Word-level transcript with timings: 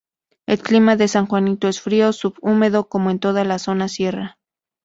El 0.47 0.57
clima 0.57 0.95
de 0.95 1.07
San 1.07 1.27
Juanito 1.27 1.67
es 1.67 1.79
frío 1.79 2.11
sub-húmedo 2.11 2.89
como 2.89 3.11
en 3.11 3.19
toda 3.19 3.43
la 3.43 3.59
zona 3.59 3.87
sierra. 3.87 4.39